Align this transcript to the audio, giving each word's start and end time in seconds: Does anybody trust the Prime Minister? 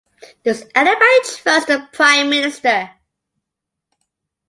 Does 0.43 0.63
anybody 0.73 1.19
trust 1.25 1.67
the 1.67 1.87
Prime 1.91 2.31
Minister? 2.31 2.89